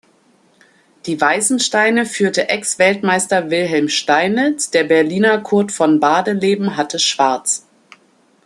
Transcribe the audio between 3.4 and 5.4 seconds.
Wilhelm Steinitz, der Berliner